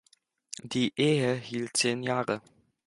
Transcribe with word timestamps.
Die 0.63 0.93
Ehe 0.97 1.35
hielt 1.35 1.77
zehn 1.77 2.01
Jahre. 2.01 2.41